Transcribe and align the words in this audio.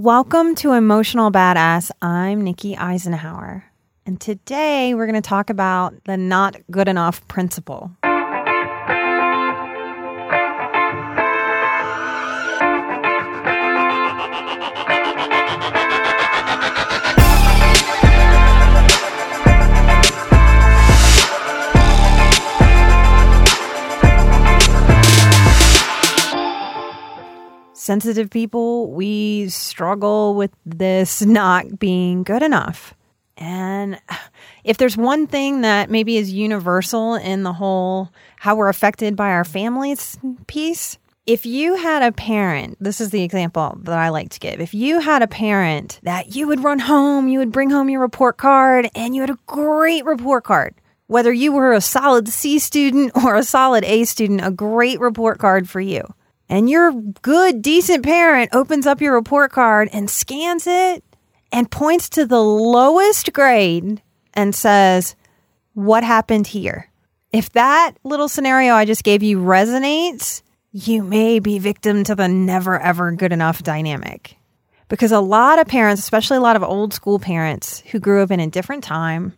Welcome 0.00 0.54
to 0.54 0.74
Emotional 0.74 1.32
Badass. 1.32 1.90
I'm 2.00 2.44
Nikki 2.44 2.76
Eisenhauer. 2.76 3.64
And 4.06 4.20
today 4.20 4.94
we're 4.94 5.06
going 5.06 5.20
to 5.20 5.28
talk 5.28 5.50
about 5.50 5.92
the 6.04 6.16
not 6.16 6.54
good 6.70 6.86
enough 6.86 7.26
principle. 7.26 7.90
Sensitive 27.88 28.28
people, 28.28 28.90
we 28.90 29.48
struggle 29.48 30.34
with 30.34 30.50
this 30.66 31.22
not 31.22 31.78
being 31.78 32.22
good 32.22 32.42
enough. 32.42 32.92
And 33.38 33.98
if 34.62 34.76
there's 34.76 34.98
one 34.98 35.26
thing 35.26 35.62
that 35.62 35.88
maybe 35.88 36.18
is 36.18 36.30
universal 36.30 37.14
in 37.14 37.44
the 37.44 37.54
whole 37.54 38.10
how 38.36 38.56
we're 38.56 38.68
affected 38.68 39.16
by 39.16 39.30
our 39.30 39.44
families 39.44 40.18
piece, 40.48 40.98
if 41.24 41.46
you 41.46 41.76
had 41.76 42.02
a 42.02 42.12
parent, 42.12 42.76
this 42.78 43.00
is 43.00 43.08
the 43.08 43.22
example 43.22 43.78
that 43.84 43.98
I 43.98 44.10
like 44.10 44.28
to 44.32 44.38
give. 44.38 44.60
If 44.60 44.74
you 44.74 45.00
had 45.00 45.22
a 45.22 45.26
parent 45.26 45.98
that 46.02 46.36
you 46.36 46.46
would 46.46 46.62
run 46.62 46.80
home, 46.80 47.26
you 47.26 47.38
would 47.38 47.52
bring 47.52 47.70
home 47.70 47.88
your 47.88 48.02
report 48.02 48.36
card, 48.36 48.90
and 48.94 49.14
you 49.14 49.22
had 49.22 49.30
a 49.30 49.38
great 49.46 50.04
report 50.04 50.44
card, 50.44 50.74
whether 51.06 51.32
you 51.32 51.52
were 51.52 51.72
a 51.72 51.80
solid 51.80 52.28
C 52.28 52.58
student 52.58 53.12
or 53.24 53.34
a 53.34 53.42
solid 53.44 53.82
A 53.84 54.04
student, 54.04 54.44
a 54.44 54.50
great 54.50 55.00
report 55.00 55.38
card 55.38 55.70
for 55.70 55.80
you 55.80 56.02
and 56.48 56.68
your 56.70 56.92
good, 56.92 57.62
decent 57.62 58.04
parent 58.04 58.50
opens 58.54 58.86
up 58.86 59.00
your 59.00 59.14
report 59.14 59.52
card 59.52 59.88
and 59.92 60.08
scans 60.08 60.66
it 60.66 61.04
and 61.52 61.70
points 61.70 62.08
to 62.10 62.26
the 62.26 62.42
lowest 62.42 63.32
grade 63.32 64.02
and 64.34 64.54
says, 64.54 65.14
What 65.74 66.04
happened 66.04 66.46
here? 66.46 66.90
If 67.32 67.50
that 67.50 67.92
little 68.04 68.28
scenario 68.28 68.74
I 68.74 68.86
just 68.86 69.04
gave 69.04 69.22
you 69.22 69.38
resonates, 69.38 70.42
you 70.72 71.02
may 71.02 71.38
be 71.38 71.58
victim 71.58 72.04
to 72.04 72.14
the 72.14 72.28
never 72.28 72.78
ever 72.78 73.12
good 73.12 73.32
enough 73.32 73.62
dynamic. 73.62 74.36
Because 74.88 75.12
a 75.12 75.20
lot 75.20 75.58
of 75.58 75.66
parents, 75.66 76.00
especially 76.00 76.38
a 76.38 76.42
lot 76.42 76.56
of 76.56 76.62
old 76.62 76.94
school 76.94 77.18
parents 77.18 77.82
who 77.90 78.00
grew 78.00 78.22
up 78.22 78.30
in 78.30 78.40
a 78.40 78.46
different 78.46 78.82
time, 78.82 79.34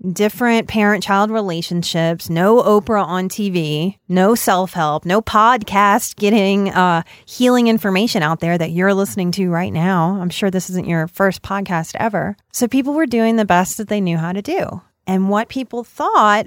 different 0.00 0.68
parent 0.68 1.02
child 1.02 1.30
relationships, 1.30 2.30
no 2.30 2.62
Oprah 2.62 3.04
on 3.04 3.28
TV, 3.28 3.98
no 4.08 4.34
self 4.34 4.72
help, 4.72 5.04
no 5.04 5.20
podcast 5.20 6.16
getting 6.16 6.70
uh, 6.70 7.02
healing 7.26 7.68
information 7.68 8.22
out 8.22 8.40
there 8.40 8.56
that 8.56 8.70
you're 8.70 8.94
listening 8.94 9.30
to 9.32 9.50
right 9.50 9.72
now. 9.72 10.18
I'm 10.20 10.30
sure 10.30 10.50
this 10.50 10.70
isn't 10.70 10.88
your 10.88 11.08
first 11.08 11.42
podcast 11.42 11.94
ever. 11.98 12.36
So 12.52 12.68
people 12.68 12.94
were 12.94 13.06
doing 13.06 13.36
the 13.36 13.44
best 13.44 13.78
that 13.78 13.88
they 13.88 14.00
knew 14.00 14.16
how 14.16 14.32
to 14.32 14.42
do. 14.42 14.80
And 15.06 15.28
what 15.28 15.48
people 15.48 15.84
thought 15.84 16.46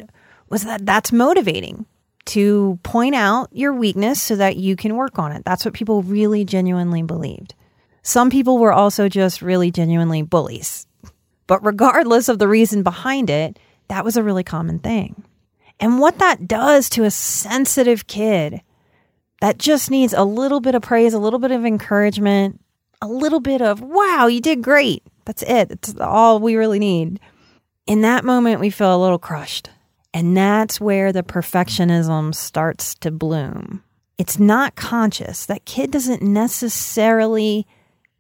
was 0.50 0.64
that 0.64 0.86
that's 0.86 1.12
motivating 1.12 1.86
to 2.26 2.80
point 2.84 3.16
out 3.16 3.50
your 3.52 3.74
weakness 3.74 4.22
so 4.22 4.36
that 4.38 4.56
you 4.56 4.76
can 4.76 4.96
work 4.96 5.20
on 5.20 5.32
it. 5.32 5.44
That's 5.44 5.66
what 5.66 5.74
people 5.74 6.04
really 6.04 6.46
genuinely 6.46 7.04
believed. 7.04 7.54
Some 8.02 8.30
people 8.30 8.58
were 8.58 8.74
also 8.74 9.10
just 9.10 9.42
really 9.42 9.72
genuinely 9.72 10.22
bullies 10.22 10.88
but 11.48 11.66
regardless 11.66 12.30
of 12.30 12.40
the 12.40 12.48
reason 12.48 12.84
behind 12.84 13.30
it, 13.30 13.60
that 13.88 14.06
was 14.06 14.18
a 14.18 14.24
really 14.24 14.44
common 14.44 14.80
thing. 14.80 15.24
And 15.80 16.00
what 16.00 16.20
that 16.20 16.48
does 16.48 16.90
to 16.92 17.04
a 17.04 17.12
sensitive 17.12 18.08
kid 18.08 18.62
that 19.42 19.58
just 19.58 19.92
needs 19.92 20.14
a 20.14 20.24
little 20.24 20.62
bit 20.62 20.76
of 20.76 20.82
praise, 20.82 21.14
a 21.14 21.20
little 21.20 21.40
bit 21.40 21.52
of 21.52 21.66
encouragement, 21.66 22.62
a 23.02 23.08
little 23.08 23.42
bit 23.42 23.62
of, 23.62 23.82
wow, 23.82 24.28
you 24.28 24.40
did 24.40 24.62
great. 24.62 25.04
That's 25.26 25.44
it. 25.44 25.70
That's 25.70 25.96
all 26.00 26.40
we 26.40 26.56
really 26.56 26.80
need. 26.80 27.20
In 27.86 28.02
that 28.02 28.24
moment, 28.24 28.62
we 28.62 28.70
feel 28.70 28.96
a 28.96 29.02
little 29.02 29.20
crushed. 29.20 29.70
And 30.14 30.38
that's 30.38 30.80
where 30.80 31.12
the 31.12 31.24
perfectionism 31.24 32.34
starts 32.34 32.96
to 32.96 33.12
bloom. 33.12 33.84
It's 34.18 34.40
not 34.40 34.76
conscious. 34.76 35.48
That 35.48 35.66
kid 35.66 35.92
doesn't 35.92 36.22
necessarily 36.22 37.66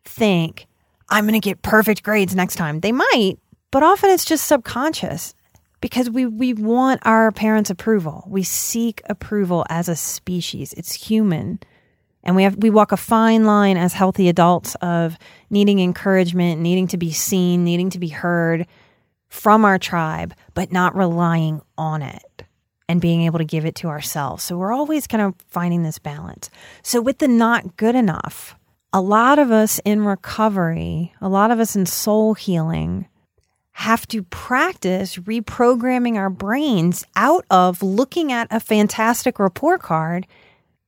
think, 0.03 0.65
I'm 1.09 1.25
going 1.25 1.39
to 1.39 1.43
get 1.43 1.61
perfect 1.61 2.03
grades 2.03 2.35
next 2.35 2.55
time. 2.55 2.79
They 2.79 2.91
might, 2.91 3.35
but 3.71 3.83
often 3.83 4.09
it's 4.09 4.25
just 4.25 4.47
subconscious 4.47 5.33
because 5.81 6.09
we, 6.09 6.25
we 6.25 6.53
want 6.53 7.01
our 7.03 7.31
parents' 7.31 7.69
approval. 7.69 8.23
We 8.27 8.43
seek 8.43 9.01
approval 9.09 9.65
as 9.69 9.89
a 9.89 9.95
species. 9.95 10.73
It's 10.73 10.93
human. 10.93 11.59
And 12.23 12.37
we 12.37 12.43
have 12.43 12.55
we 12.55 12.69
walk 12.69 12.93
a 12.93 12.97
fine 12.97 13.45
line 13.45 13.75
as 13.75 13.91
healthy 13.91 14.29
adults 14.29 14.75
of 14.75 15.17
needing 15.49 15.79
encouragement, 15.79 16.61
needing 16.61 16.87
to 16.87 16.97
be 16.97 17.11
seen, 17.11 17.65
needing 17.65 17.89
to 17.89 17.99
be 17.99 18.07
heard 18.07 18.65
from 19.27 19.65
our 19.65 19.77
tribe, 19.77 20.33
but 20.53 20.71
not 20.71 20.95
relying 20.95 21.59
on 21.77 22.01
it 22.01 22.43
and 22.87 23.01
being 23.01 23.23
able 23.23 23.39
to 23.39 23.45
give 23.45 23.65
it 23.65 23.75
to 23.75 23.87
ourselves. 23.87 24.43
So 24.43 24.57
we're 24.57 24.71
always 24.71 25.07
kind 25.07 25.23
of 25.23 25.33
finding 25.47 25.83
this 25.83 25.99
balance. 25.99 26.49
So 26.81 27.01
with 27.01 27.17
the 27.17 27.27
not 27.27 27.75
good 27.75 27.95
enough, 27.95 28.55
a 28.93 29.01
lot 29.01 29.39
of 29.39 29.51
us 29.51 29.81
in 29.83 30.05
recovery, 30.05 31.13
a 31.19 31.27
lot 31.27 31.49
of 31.49 31.59
us 31.59 31.75
in 31.75 31.87
soul 31.87 32.35
healing, 32.35 33.07
have 33.71 34.07
to 34.07 34.21
practice 34.21 35.17
reprogramming 35.17 36.15
our 36.15 36.29
brains 36.29 37.03
out 37.15 37.43
of 37.49 37.81
looking 37.81 38.31
at 38.31 38.47
a 38.51 38.59
fantastic 38.59 39.39
report 39.39 39.81
card 39.81 40.27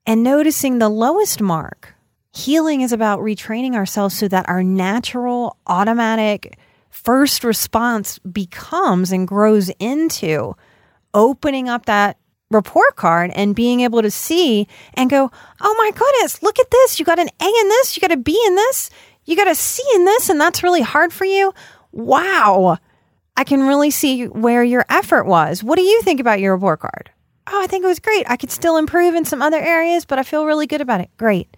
and 0.05 0.21
noticing 0.21 0.77
the 0.77 0.87
lowest 0.87 1.41
mark. 1.41 1.95
Healing 2.31 2.81
is 2.81 2.93
about 2.93 3.21
retraining 3.21 3.73
ourselves 3.73 4.15
so 4.15 4.27
that 4.27 4.47
our 4.47 4.61
natural, 4.61 5.57
automatic 5.65 6.59
first 6.91 7.43
response 7.43 8.19
becomes 8.19 9.11
and 9.11 9.27
grows 9.27 9.69
into 9.79 10.55
opening 11.13 11.67
up 11.69 11.87
that 11.87 12.17
report 12.55 12.95
card 12.95 13.31
and 13.35 13.55
being 13.55 13.81
able 13.81 14.01
to 14.01 14.09
see 14.09 14.67
and 14.95 15.09
go, 15.09 15.29
oh 15.61 15.75
my 15.77 15.91
goodness, 15.91 16.41
look 16.41 16.59
at 16.59 16.71
this. 16.71 16.99
You 16.99 17.05
got 17.05 17.19
an 17.19 17.29
A 17.39 17.45
in 17.45 17.69
this, 17.69 17.95
you 17.95 18.01
got 18.01 18.11
a 18.11 18.17
B 18.17 18.41
in 18.47 18.55
this, 18.55 18.89
you 19.25 19.35
got 19.35 19.47
a 19.47 19.55
C 19.55 19.83
in 19.93 20.05
this, 20.05 20.29
and 20.29 20.39
that's 20.39 20.63
really 20.63 20.81
hard 20.81 21.13
for 21.13 21.25
you. 21.25 21.53
Wow. 21.91 22.77
I 23.37 23.43
can 23.43 23.67
really 23.67 23.91
see 23.91 24.27
where 24.27 24.63
your 24.63 24.85
effort 24.89 25.25
was. 25.25 25.63
What 25.63 25.75
do 25.75 25.83
you 25.83 26.01
think 26.01 26.19
about 26.19 26.39
your 26.39 26.55
report 26.55 26.79
card? 26.79 27.11
Oh, 27.47 27.61
I 27.61 27.67
think 27.67 27.83
it 27.83 27.87
was 27.87 27.99
great. 27.99 28.25
I 28.29 28.37
could 28.37 28.51
still 28.51 28.77
improve 28.77 29.13
in 29.13 29.25
some 29.25 29.41
other 29.41 29.59
areas, 29.59 30.05
but 30.05 30.17
I 30.17 30.23
feel 30.23 30.45
really 30.45 30.67
good 30.67 30.81
about 30.81 31.01
it. 31.01 31.09
Great. 31.17 31.55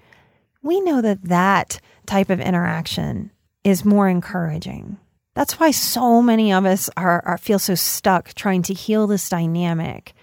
We 0.61 0.81
know 0.81 1.01
that 1.01 1.23
that 1.23 1.79
type 2.05 2.29
of 2.29 2.41
interaction 2.41 3.31
is 3.63 3.85
more 3.85 4.09
encouraging. 4.09 4.97
That's 5.33 5.59
why 5.59 5.71
so 5.71 6.21
many 6.21 6.51
of 6.51 6.65
us 6.65 6.89
are, 6.97 7.23
are 7.23 7.37
feel 7.37 7.59
so 7.59 7.75
stuck 7.75 8.33
trying 8.33 8.63
to 8.63 8.73
heal 8.73 9.05
this 9.05 9.29
dynamic 9.29 10.13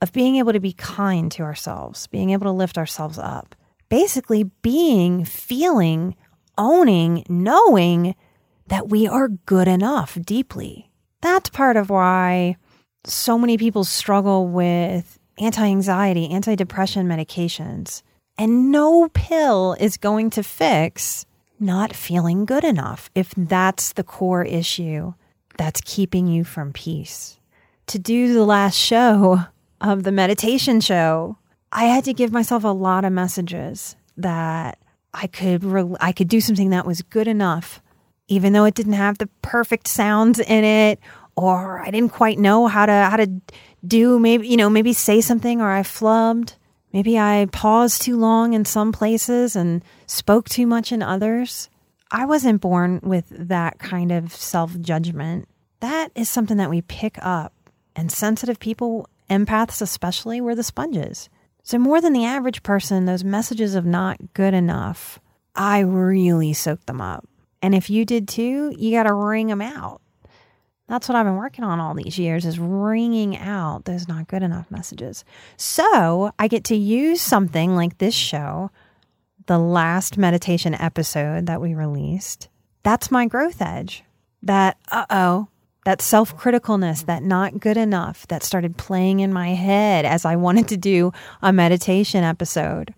of 0.00 0.12
being 0.12 0.36
able 0.36 0.52
to 0.52 0.60
be 0.60 0.72
kind 0.72 1.30
to 1.32 1.42
ourselves, 1.42 2.06
being 2.06 2.30
able 2.30 2.44
to 2.44 2.52
lift 2.52 2.78
ourselves 2.78 3.18
up. 3.18 3.54
Basically, 3.88 4.44
being, 4.62 5.24
feeling, 5.24 6.14
owning, 6.56 7.24
knowing 7.28 8.14
that 8.66 8.88
we 8.88 9.06
are 9.06 9.28
good 9.28 9.66
enough 9.66 10.18
deeply. 10.24 10.90
That's 11.20 11.48
part 11.48 11.76
of 11.76 11.90
why 11.90 12.56
so 13.04 13.38
many 13.38 13.56
people 13.56 13.84
struggle 13.84 14.46
with 14.46 15.18
anti 15.38 15.64
anxiety, 15.64 16.28
anti 16.30 16.54
depression 16.54 17.08
medications. 17.08 18.02
And 18.36 18.70
no 18.70 19.08
pill 19.08 19.74
is 19.80 19.96
going 19.96 20.30
to 20.30 20.42
fix 20.42 21.26
not 21.58 21.94
feeling 21.94 22.44
good 22.44 22.62
enough, 22.62 23.10
if 23.14 23.34
that's 23.36 23.94
the 23.94 24.04
core 24.04 24.44
issue 24.44 25.14
that's 25.56 25.80
keeping 25.80 26.28
you 26.28 26.44
from 26.44 26.72
peace. 26.72 27.40
To 27.88 27.98
do 27.98 28.32
the 28.32 28.44
last 28.44 28.76
show 28.76 29.40
of 29.80 30.02
the 30.02 30.12
meditation 30.12 30.80
show, 30.80 31.38
I 31.72 31.84
had 31.84 32.04
to 32.04 32.14
give 32.14 32.32
myself 32.32 32.64
a 32.64 32.68
lot 32.68 33.04
of 33.04 33.12
messages 33.12 33.96
that 34.16 34.78
I 35.14 35.26
could 35.26 35.64
re- 35.64 35.96
I 36.00 36.12
could 36.12 36.28
do 36.28 36.40
something 36.40 36.70
that 36.70 36.86
was 36.86 37.02
good 37.02 37.28
enough 37.28 37.80
even 38.28 38.52
though 38.52 38.64
it 38.64 38.74
didn't 38.74 38.92
have 38.92 39.18
the 39.18 39.28
perfect 39.42 39.88
sounds 39.88 40.38
in 40.38 40.64
it 40.64 41.00
or 41.34 41.80
I 41.80 41.90
didn't 41.90 42.12
quite 42.12 42.38
know 42.38 42.66
how 42.66 42.86
to 42.86 42.92
how 42.92 43.16
to 43.16 43.30
do 43.86 44.18
maybe 44.18 44.46
you 44.46 44.56
know 44.56 44.70
maybe 44.70 44.92
say 44.92 45.20
something 45.20 45.60
or 45.60 45.70
I 45.70 45.82
flubbed. 45.82 46.54
Maybe 46.92 47.18
I 47.18 47.48
paused 47.52 48.00
too 48.02 48.16
long 48.16 48.54
in 48.54 48.64
some 48.64 48.92
places 48.92 49.54
and 49.54 49.84
spoke 50.06 50.48
too 50.48 50.66
much 50.66 50.90
in 50.90 51.02
others. 51.02 51.68
I 52.10 52.24
wasn't 52.24 52.62
born 52.62 53.00
with 53.02 53.26
that 53.28 53.78
kind 53.78 54.10
of 54.10 54.34
self-judgment. 54.34 55.46
That 55.80 56.10
is 56.14 56.30
something 56.30 56.56
that 56.56 56.70
we 56.70 56.80
pick 56.80 57.18
up 57.20 57.52
and 57.94 58.10
sensitive 58.10 58.58
people 58.58 59.06
empaths 59.28 59.82
especially 59.82 60.40
were 60.40 60.54
the 60.54 60.62
sponges 60.62 61.28
so 61.62 61.78
more 61.78 62.00
than 62.00 62.12
the 62.12 62.24
average 62.24 62.62
person 62.62 63.04
those 63.04 63.24
messages 63.24 63.74
of 63.74 63.84
not 63.84 64.34
good 64.34 64.54
enough 64.54 65.18
I 65.54 65.80
really 65.80 66.52
soaked 66.52 66.86
them 66.86 67.00
up 67.00 67.26
and 67.62 67.74
if 67.74 67.90
you 67.90 68.04
did 68.04 68.28
too 68.28 68.74
you 68.76 68.90
got 68.90 69.04
to 69.04 69.14
wring 69.14 69.48
them 69.48 69.62
out 69.62 70.00
that's 70.88 71.06
what 71.06 71.16
I've 71.16 71.26
been 71.26 71.36
working 71.36 71.64
on 71.64 71.80
all 71.80 71.94
these 71.94 72.18
years 72.18 72.46
is 72.46 72.58
wringing 72.58 73.36
out 73.36 73.84
those 73.84 74.08
not 74.08 74.26
good 74.26 74.42
enough 74.42 74.70
messages. 74.70 75.22
So 75.58 76.32
I 76.38 76.48
get 76.48 76.64
to 76.64 76.76
use 76.76 77.20
something 77.20 77.76
like 77.76 77.98
this 77.98 78.14
show, 78.14 78.70
the 79.46 79.58
last 79.58 80.16
meditation 80.16 80.74
episode 80.74 81.44
that 81.46 81.60
we 81.60 81.74
released. 81.74 82.48
That's 82.84 83.10
my 83.10 83.26
growth 83.26 83.60
edge. 83.60 84.02
That, 84.42 84.78
uh 84.90 85.04
oh, 85.10 85.48
that 85.88 86.02
self 86.02 86.36
criticalness, 86.36 87.06
that 87.06 87.22
not 87.22 87.60
good 87.60 87.78
enough 87.78 88.26
that 88.26 88.42
started 88.42 88.76
playing 88.76 89.20
in 89.20 89.32
my 89.32 89.54
head 89.54 90.04
as 90.04 90.26
I 90.26 90.36
wanted 90.36 90.68
to 90.68 90.76
do 90.76 91.12
a 91.40 91.50
meditation 91.50 92.24
episode. 92.24 92.92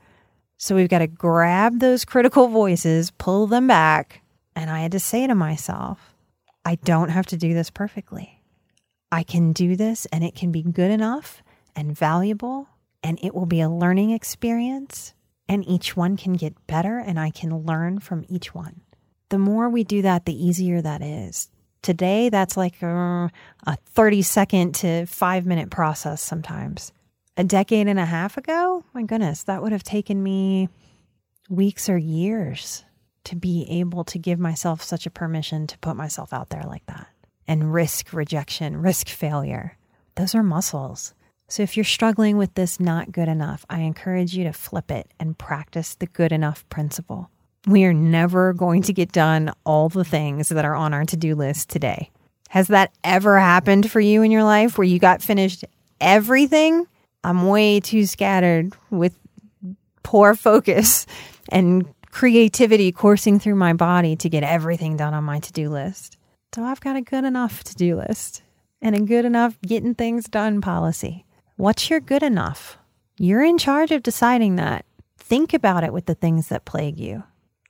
So 0.56 0.74
we've 0.74 0.88
got 0.88 0.98
to 0.98 1.06
grab 1.06 1.78
those 1.78 2.04
critical 2.04 2.48
voices, 2.48 3.12
pull 3.12 3.46
them 3.46 3.68
back. 3.68 4.22
And 4.56 4.68
I 4.68 4.80
had 4.80 4.90
to 4.90 4.98
say 4.98 5.28
to 5.28 5.36
myself, 5.36 6.16
I 6.64 6.74
don't 6.74 7.10
have 7.10 7.26
to 7.26 7.36
do 7.36 7.54
this 7.54 7.70
perfectly. 7.70 8.42
I 9.12 9.22
can 9.22 9.52
do 9.52 9.76
this 9.76 10.06
and 10.06 10.24
it 10.24 10.34
can 10.34 10.50
be 10.50 10.64
good 10.64 10.90
enough 10.90 11.44
and 11.76 11.96
valuable 11.96 12.70
and 13.04 13.20
it 13.22 13.36
will 13.36 13.46
be 13.46 13.60
a 13.60 13.70
learning 13.70 14.10
experience 14.10 15.14
and 15.48 15.64
each 15.68 15.96
one 15.96 16.16
can 16.16 16.32
get 16.32 16.66
better 16.66 16.98
and 16.98 17.20
I 17.20 17.30
can 17.30 17.56
learn 17.56 18.00
from 18.00 18.24
each 18.28 18.52
one. 18.52 18.80
The 19.28 19.38
more 19.38 19.68
we 19.68 19.84
do 19.84 20.02
that, 20.02 20.24
the 20.24 20.34
easier 20.34 20.82
that 20.82 21.02
is. 21.02 21.50
Today, 21.82 22.28
that's 22.28 22.56
like 22.56 22.82
uh, 22.82 22.86
a, 22.86 23.30
a 23.66 23.76
30 23.86 24.22
second 24.22 24.74
to 24.76 25.06
five 25.06 25.46
minute 25.46 25.70
process 25.70 26.22
sometimes. 26.22 26.92
A 27.36 27.44
decade 27.44 27.88
and 27.88 27.98
a 27.98 28.04
half 28.04 28.36
ago, 28.36 28.84
my 28.92 29.02
goodness, 29.02 29.44
that 29.44 29.62
would 29.62 29.72
have 29.72 29.82
taken 29.82 30.22
me 30.22 30.68
weeks 31.48 31.88
or 31.88 31.96
years 31.96 32.84
to 33.24 33.36
be 33.36 33.66
able 33.68 34.04
to 34.04 34.18
give 34.18 34.38
myself 34.38 34.82
such 34.82 35.06
a 35.06 35.10
permission 35.10 35.66
to 35.66 35.78
put 35.78 35.96
myself 35.96 36.32
out 36.32 36.50
there 36.50 36.64
like 36.66 36.84
that 36.86 37.08
and 37.46 37.72
risk 37.72 38.12
rejection, 38.12 38.76
risk 38.76 39.08
failure. 39.08 39.76
Those 40.14 40.34
are 40.34 40.42
muscles. 40.42 41.14
So 41.48 41.64
if 41.64 41.76
you're 41.76 41.84
struggling 41.84 42.36
with 42.36 42.54
this 42.54 42.78
not 42.78 43.10
good 43.10 43.28
enough, 43.28 43.66
I 43.68 43.80
encourage 43.80 44.36
you 44.36 44.44
to 44.44 44.52
flip 44.52 44.90
it 44.90 45.10
and 45.18 45.36
practice 45.36 45.96
the 45.96 46.06
good 46.06 46.30
enough 46.30 46.68
principle. 46.68 47.28
We 47.66 47.84
are 47.84 47.92
never 47.92 48.52
going 48.52 48.82
to 48.82 48.92
get 48.92 49.12
done 49.12 49.52
all 49.64 49.88
the 49.88 50.04
things 50.04 50.48
that 50.48 50.64
are 50.64 50.74
on 50.74 50.94
our 50.94 51.04
to 51.04 51.16
do 51.16 51.34
list 51.34 51.68
today. 51.68 52.10
Has 52.48 52.68
that 52.68 52.92
ever 53.04 53.38
happened 53.38 53.90
for 53.90 54.00
you 54.00 54.22
in 54.22 54.30
your 54.30 54.44
life 54.44 54.78
where 54.78 54.86
you 54.86 54.98
got 54.98 55.22
finished 55.22 55.64
everything? 56.00 56.86
I'm 57.22 57.46
way 57.46 57.80
too 57.80 58.06
scattered 58.06 58.72
with 58.90 59.14
poor 60.02 60.34
focus 60.34 61.06
and 61.50 61.86
creativity 62.10 62.92
coursing 62.92 63.38
through 63.38 63.54
my 63.54 63.72
body 63.72 64.16
to 64.16 64.28
get 64.28 64.42
everything 64.42 64.96
done 64.96 65.14
on 65.14 65.24
my 65.24 65.38
to 65.40 65.52
do 65.52 65.68
list. 65.68 66.16
So 66.54 66.64
I've 66.64 66.80
got 66.80 66.96
a 66.96 67.02
good 67.02 67.24
enough 67.24 67.62
to 67.64 67.74
do 67.74 67.96
list 67.96 68.42
and 68.82 68.96
a 68.96 69.00
good 69.00 69.24
enough 69.24 69.60
getting 69.60 69.94
things 69.94 70.24
done 70.24 70.60
policy. 70.60 71.24
What's 71.56 71.90
your 71.90 72.00
good 72.00 72.22
enough? 72.22 72.78
You're 73.18 73.44
in 73.44 73.58
charge 73.58 73.92
of 73.92 74.02
deciding 74.02 74.56
that. 74.56 74.86
Think 75.18 75.52
about 75.52 75.84
it 75.84 75.92
with 75.92 76.06
the 76.06 76.14
things 76.14 76.48
that 76.48 76.64
plague 76.64 76.98
you. 76.98 77.22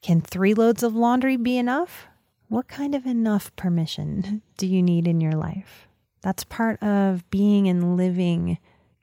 Can 0.02 0.20
three 0.20 0.55
loads 0.55 0.82
of 0.82 0.94
laundry 0.94 1.37
be 1.37 1.58
enough? 1.58 2.06
What 2.49 2.69
kind 2.69 2.94
of 2.94 3.06
enough 3.06 3.55
permission 3.56 4.43
do 4.56 4.67
you 4.67 4.82
need 4.82 5.06
in 5.06 5.20
your 5.20 5.32
life? 5.32 5.87
That's 6.23 6.44
part 6.44 6.82
of 6.82 7.29
being 7.31 7.69
and 7.69 7.97
living 7.97 8.58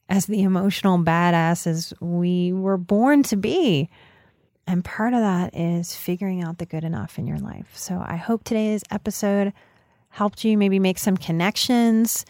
as 0.09 0.25
the 0.25 0.44
emotional 0.44 0.97
badasses 0.99 1.94
we 1.99 2.53
were 2.53 2.77
born 2.77 3.23
to 3.23 3.35
be. 3.35 3.89
And 4.65 4.83
part 4.83 5.13
of 5.13 5.19
that 5.19 5.55
is 5.55 5.95
figuring 5.95 6.44
out 6.44 6.57
the 6.57 6.65
good 6.65 6.83
enough 6.83 7.17
in 7.17 7.25
your 7.27 7.39
life. 7.39 7.71
So 7.73 8.03
I 8.05 8.17
hope 8.17 8.44
today's 8.44 8.83
episode 8.91 9.53
helped 10.09 10.44
you 10.44 10.57
maybe 10.57 10.79
make 10.79 10.97
some 10.97 11.17
connections, 11.17 12.25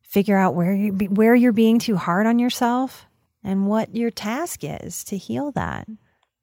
figure 0.00 0.36
out 0.36 0.54
where 0.54 0.74
you 0.74 0.92
where 0.92 1.34
you're 1.34 1.52
being 1.52 1.78
too 1.78 1.96
hard 1.96 2.26
on 2.26 2.38
yourself 2.38 3.06
and 3.44 3.66
what 3.66 3.94
your 3.94 4.10
task 4.10 4.60
is 4.62 5.04
to 5.04 5.16
heal 5.16 5.52
that. 5.52 5.86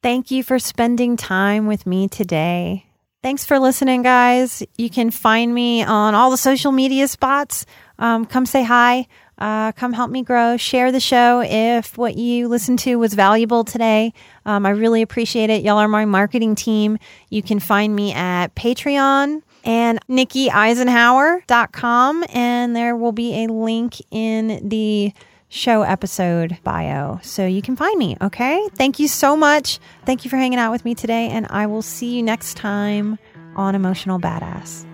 Thank 0.03 0.29
you 0.31 0.43
for 0.43 0.59
spending 0.59 1.15
time 1.15 1.65
with 1.65 1.87
me 1.87 2.09
today. 2.09 2.85
Thanks 3.21 3.45
for 3.45 3.57
listening, 3.57 4.01
guys. 4.01 4.61
You 4.77 4.89
can 4.89 5.11
find 5.11 5.53
me 5.53 5.81
on 5.81 6.13
all 6.13 6.29
the 6.29 6.35
social 6.35 6.73
media 6.73 7.07
spots. 7.07 7.65
Um, 7.97 8.25
come 8.25 8.45
say 8.45 8.63
hi. 8.63 9.07
Uh, 9.37 9.71
come 9.71 9.93
help 9.93 10.11
me 10.11 10.21
grow. 10.21 10.57
Share 10.57 10.91
the 10.91 10.99
show 10.99 11.41
if 11.41 11.97
what 11.97 12.17
you 12.17 12.49
listened 12.49 12.79
to 12.79 12.97
was 12.97 13.13
valuable 13.13 13.63
today. 13.63 14.11
Um, 14.45 14.65
I 14.65 14.71
really 14.71 15.01
appreciate 15.01 15.49
it. 15.49 15.63
Y'all 15.63 15.77
are 15.77 15.87
my 15.87 16.03
marketing 16.03 16.55
team. 16.55 16.97
You 17.29 17.41
can 17.41 17.61
find 17.61 17.95
me 17.95 18.11
at 18.11 18.53
Patreon 18.55 19.41
and 19.63 19.99
NikkiEisenhauer.com, 20.09 22.25
and 22.33 22.75
there 22.75 22.97
will 22.97 23.13
be 23.13 23.45
a 23.45 23.47
link 23.47 24.01
in 24.11 24.67
the 24.67 25.13
show 25.53 25.83
episode 25.83 26.57
bio. 26.63 27.19
So 27.21 27.45
you 27.45 27.61
can 27.61 27.75
find 27.75 27.97
me, 27.97 28.17
okay? 28.21 28.67
Thank 28.75 28.99
you 28.99 29.07
so 29.07 29.37
much. 29.37 29.79
Thank 30.05 30.25
you 30.25 30.29
for 30.29 30.37
hanging 30.37 30.59
out 30.59 30.71
with 30.71 30.83
me 30.83 30.95
today, 30.95 31.29
and 31.29 31.47
I 31.49 31.67
will 31.67 31.83
see 31.83 32.15
you 32.15 32.23
next 32.23 32.57
time 32.57 33.19
on 33.55 33.75
Emotional 33.75 34.19
Badass. 34.19 34.85